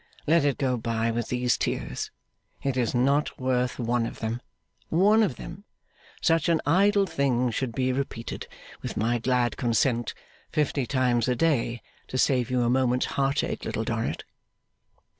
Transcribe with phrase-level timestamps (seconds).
[0.25, 2.09] Let it go by with these tears.
[2.63, 4.41] It is not worth one of them.
[4.89, 5.63] One of them?
[6.23, 8.47] Such an idle thing should be repeated,
[8.81, 10.15] with my glad consent,
[10.51, 14.23] fifty times a day, to save you a moment's heart ache, Little Dorrit.